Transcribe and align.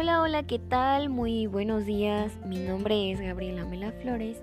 Hola, 0.00 0.22
hola, 0.22 0.42
¿qué 0.44 0.58
tal? 0.58 1.10
Muy 1.10 1.46
buenos 1.46 1.84
días. 1.84 2.32
Mi 2.46 2.58
nombre 2.58 3.12
es 3.12 3.20
Gabriela 3.20 3.66
Mela 3.66 3.92
Flores 4.00 4.42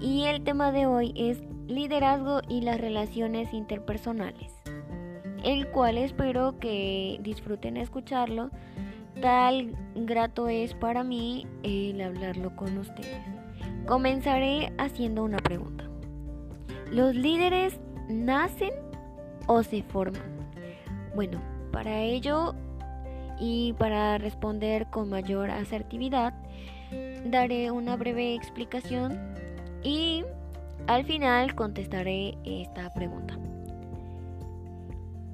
y 0.00 0.24
el 0.24 0.42
tema 0.42 0.72
de 0.72 0.86
hoy 0.86 1.14
es 1.14 1.40
liderazgo 1.68 2.40
y 2.48 2.62
las 2.62 2.80
relaciones 2.80 3.54
interpersonales, 3.54 4.52
el 5.44 5.68
cual 5.68 5.98
espero 5.98 6.58
que 6.58 7.20
disfruten 7.22 7.76
escucharlo. 7.76 8.50
Tal 9.22 9.76
grato 9.94 10.48
es 10.48 10.74
para 10.74 11.04
mí 11.04 11.46
el 11.62 12.00
hablarlo 12.00 12.56
con 12.56 12.76
ustedes. 12.76 13.22
Comenzaré 13.86 14.72
haciendo 14.78 15.22
una 15.22 15.38
pregunta. 15.38 15.84
¿Los 16.90 17.14
líderes 17.14 17.78
nacen 18.08 18.72
o 19.46 19.62
se 19.62 19.84
forman? 19.84 20.50
Bueno, 21.14 21.40
para 21.70 22.00
ello 22.00 22.56
y 23.40 23.72
para 23.74 24.18
responder 24.18 24.86
con 24.90 25.08
mayor 25.08 25.50
asertividad, 25.50 26.34
daré 27.24 27.70
una 27.70 27.96
breve 27.96 28.34
explicación 28.34 29.18
y 29.82 30.24
al 30.86 31.04
final 31.04 31.54
contestaré 31.54 32.36
esta 32.44 32.92
pregunta. 32.94 33.38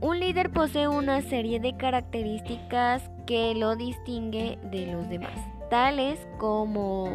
Un 0.00 0.20
líder 0.20 0.50
posee 0.50 0.88
una 0.88 1.22
serie 1.22 1.60
de 1.60 1.76
características 1.76 3.10
que 3.26 3.54
lo 3.54 3.74
distingue 3.74 4.58
de 4.70 4.92
los 4.92 5.08
demás, 5.08 5.32
tales 5.70 6.18
como 6.38 7.08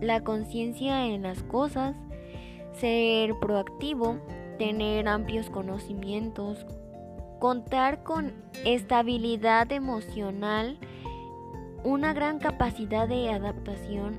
la 0.00 0.22
conciencia 0.22 1.06
en 1.06 1.22
las 1.22 1.42
cosas, 1.44 1.94
ser 2.72 3.38
proactivo, 3.38 4.18
tener 4.58 5.06
amplios 5.06 5.48
conocimientos, 5.50 6.66
contar 7.38 8.02
con 8.02 8.32
estabilidad 8.64 9.70
emocional, 9.72 10.78
una 11.84 12.12
gran 12.12 12.38
capacidad 12.38 13.06
de 13.06 13.30
adaptación, 13.30 14.18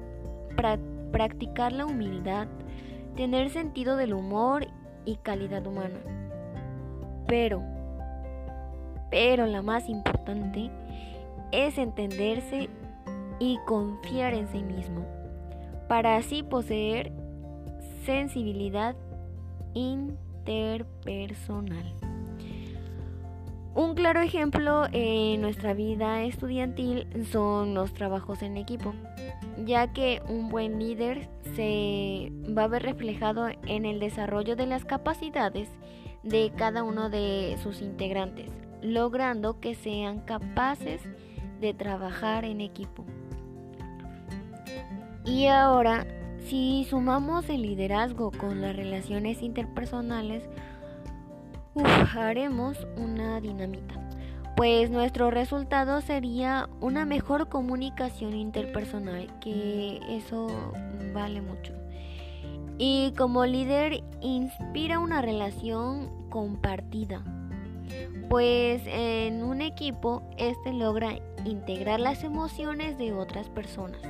practicar 1.11 1.73
la 1.73 1.85
humildad, 1.85 2.47
tener 3.15 3.49
sentido 3.49 3.97
del 3.97 4.13
humor 4.13 4.67
y 5.05 5.17
calidad 5.17 5.67
humana. 5.67 5.99
Pero, 7.27 7.61
pero 9.11 9.45
la 9.45 9.61
más 9.61 9.89
importante 9.89 10.71
es 11.51 11.77
entenderse 11.77 12.69
y 13.39 13.59
confiar 13.65 14.33
en 14.33 14.47
sí 14.47 14.63
mismo, 14.63 15.05
para 15.87 16.15
así 16.15 16.43
poseer 16.43 17.11
sensibilidad 18.05 18.95
interpersonal. 19.73 22.08
Un 23.79 23.95
claro 23.95 24.19
ejemplo 24.19 24.87
en 24.91 25.39
nuestra 25.39 25.73
vida 25.73 26.23
estudiantil 26.23 27.07
son 27.31 27.73
los 27.75 27.93
trabajos 27.93 28.41
en 28.41 28.57
equipo, 28.57 28.93
ya 29.65 29.93
que 29.93 30.21
un 30.27 30.49
buen 30.49 30.79
líder 30.79 31.29
se 31.55 32.29
va 32.45 32.65
a 32.65 32.67
ver 32.67 32.83
reflejado 32.83 33.47
en 33.67 33.85
el 33.85 34.01
desarrollo 34.01 34.57
de 34.57 34.65
las 34.65 34.83
capacidades 34.83 35.69
de 36.23 36.51
cada 36.57 36.83
uno 36.83 37.09
de 37.09 37.55
sus 37.63 37.81
integrantes, 37.81 38.51
logrando 38.81 39.61
que 39.61 39.75
sean 39.75 40.19
capaces 40.25 41.01
de 41.61 41.73
trabajar 41.73 42.43
en 42.43 42.59
equipo. 42.59 43.05
Y 45.23 45.45
ahora, 45.45 46.05
si 46.49 46.85
sumamos 46.89 47.49
el 47.49 47.61
liderazgo 47.61 48.31
con 48.31 48.59
las 48.59 48.75
relaciones 48.75 49.41
interpersonales, 49.41 50.43
haremos 51.85 52.77
una 52.97 53.39
dinamita, 53.41 53.95
pues 54.55 54.89
nuestro 54.89 55.31
resultado 55.31 56.01
sería 56.01 56.69
una 56.81 57.05
mejor 57.05 57.49
comunicación 57.49 58.33
interpersonal, 58.33 59.27
que 59.39 59.99
eso 60.09 60.47
vale 61.13 61.41
mucho. 61.41 61.73
Y 62.77 63.13
como 63.17 63.45
líder 63.45 64.03
inspira 64.21 64.99
una 64.99 65.21
relación 65.21 66.09
compartida, 66.29 67.23
pues 68.29 68.81
en 68.85 69.43
un 69.43 69.61
equipo 69.61 70.23
este 70.37 70.71
logra 70.71 71.13
integrar 71.45 71.99
las 71.99 72.23
emociones 72.23 72.97
de 72.97 73.13
otras 73.13 73.49
personas 73.49 74.01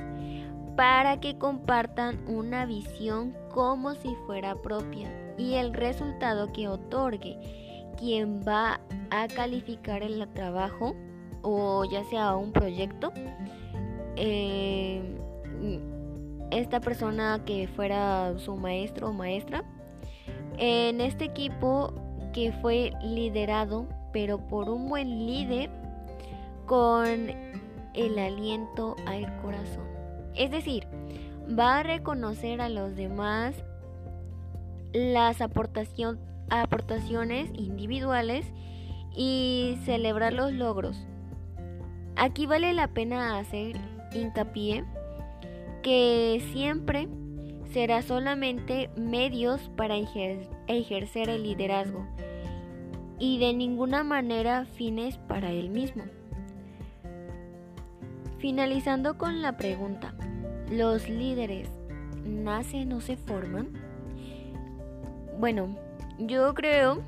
para 0.76 1.20
que 1.20 1.36
compartan 1.36 2.18
una 2.28 2.64
visión 2.66 3.34
como 3.52 3.94
si 3.94 4.14
fuera 4.26 4.54
propia 4.54 5.29
y 5.40 5.54
el 5.54 5.72
resultado 5.72 6.52
que 6.52 6.68
otorgue. 6.68 7.38
Quien 7.98 8.42
va 8.46 8.80
a 9.10 9.26
calificar 9.28 10.02
el 10.02 10.26
trabajo 10.28 10.94
o 11.42 11.84
ya 11.90 12.04
sea 12.04 12.36
un 12.36 12.52
proyecto 12.52 13.12
eh, 14.16 15.02
esta 16.50 16.80
persona 16.80 17.42
que 17.44 17.68
fuera 17.68 18.38
su 18.38 18.56
maestro 18.56 19.08
o 19.08 19.12
maestra. 19.12 19.64
En 20.58 21.00
este 21.00 21.24
equipo 21.24 21.94
que 22.32 22.52
fue 22.60 22.92
liderado 23.02 23.86
pero 24.12 24.38
por 24.38 24.68
un 24.68 24.88
buen 24.88 25.26
líder 25.26 25.70
con 26.66 27.30
el 27.94 28.18
aliento 28.18 28.96
al 29.06 29.36
corazón. 29.40 29.86
Es 30.34 30.50
decir, 30.50 30.86
va 31.58 31.78
a 31.78 31.82
reconocer 31.82 32.60
a 32.60 32.68
los 32.68 32.94
demás 32.94 33.54
las 34.92 35.40
aportaciones 35.40 37.50
individuales 37.54 38.46
y 39.14 39.78
celebrar 39.84 40.32
los 40.32 40.52
logros. 40.52 41.06
Aquí 42.16 42.46
vale 42.46 42.72
la 42.72 42.88
pena 42.88 43.38
hacer 43.38 43.76
hincapié 44.12 44.84
que 45.82 46.42
siempre 46.52 47.08
será 47.72 48.02
solamente 48.02 48.90
medios 48.96 49.70
para 49.76 49.96
ejercer 49.96 51.28
el 51.28 51.44
liderazgo 51.44 52.06
y 53.18 53.38
de 53.38 53.54
ninguna 53.54 54.02
manera 54.02 54.64
fines 54.64 55.18
para 55.18 55.50
él 55.50 55.70
mismo. 55.70 56.04
Finalizando 58.38 59.18
con 59.18 59.42
la 59.42 59.56
pregunta, 59.56 60.14
¿los 60.70 61.08
líderes 61.08 61.68
nacen 62.24 62.92
o 62.92 63.00
se 63.00 63.16
forman? 63.16 63.68
Bueno, 65.40 65.74
yo 66.18 66.52
creo, 66.52 66.98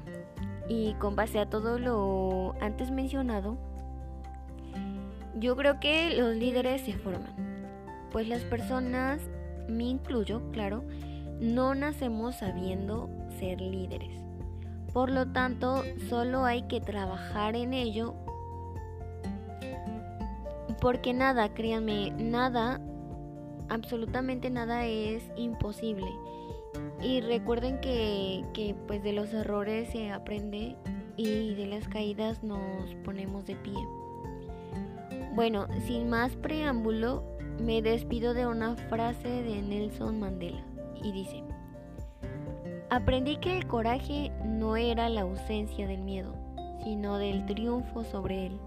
y 0.67 0.95
con 0.95 1.15
base 1.15 1.39
a 1.39 1.51
todo 1.51 1.79
lo 1.79 2.55
antes 2.63 2.91
mencionado, 2.91 3.59
yo 5.39 5.55
creo 5.55 5.79
que 5.81 6.17
los 6.17 6.35
líderes 6.35 6.81
se 6.81 6.95
forman, 6.95 7.35
pues 8.11 8.27
las 8.29 8.41
personas, 8.45 9.21
me 9.69 9.85
incluyo, 9.85 10.41
claro, 10.51 10.83
no 11.41 11.75
nacemos 11.75 12.37
sabiendo 12.37 13.11
ser 13.39 13.61
líderes. 13.61 14.19
Por 14.95 15.11
lo 15.11 15.31
tanto, 15.31 15.85
solo 16.09 16.47
hay 16.47 16.63
que 16.63 16.81
trabajar 16.81 17.55
en 17.55 17.75
ello 17.75 18.15
porque 20.81 21.13
nada, 21.13 21.53
créanme, 21.53 22.13
nada, 22.13 22.81
absolutamente 23.69 24.49
nada 24.49 24.87
es 24.87 25.23
imposible. 25.37 26.11
Y 27.01 27.21
recuerden 27.21 27.81
que, 27.81 28.45
que 28.55 28.75
pues 28.87 29.03
de 29.03 29.13
los 29.13 29.33
errores 29.35 29.91
se 29.91 30.11
aprende 30.11 30.77
y 31.17 31.55
de 31.55 31.67
las 31.67 31.89
caídas 31.89 32.43
nos 32.43 32.95
ponemos 33.05 33.45
de 33.47 33.57
pie. 33.57 33.79
Bueno, 35.35 35.67
sin 35.87 36.09
más 36.09 36.37
preámbulo, 36.37 37.25
me 37.61 37.83
despido 37.83 38.35
de 38.35 38.47
una 38.47 38.77
frase 38.77 39.29
de 39.29 39.63
Nelson 39.63 40.21
Mandela 40.21 40.63
y 41.03 41.13
dice, 41.13 41.43
aprendí 42.91 43.37
que 43.39 43.57
el 43.57 43.67
coraje 43.67 44.31
no 44.45 44.77
era 44.77 45.09
la 45.09 45.23
ausencia 45.23 45.87
del 45.87 46.03
miedo, 46.03 46.35
sino 46.85 47.19
del 47.19 47.47
triunfo 47.47 48.05
sobre 48.05 48.47
él. 48.47 48.61